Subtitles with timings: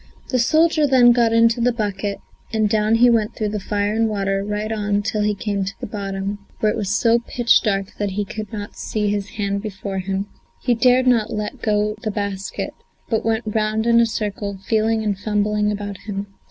[0.29, 2.17] The soldier then got into the bucket,
[2.51, 5.85] and down he went through fire and water, right on till he came to the
[5.85, 9.99] bottom, where it was so pitch dark that he could not see his hand before
[9.99, 10.25] him.
[10.63, 12.73] He dared not let go the basket,
[13.11, 16.25] but went round in a circle, feeling and fumbling about him.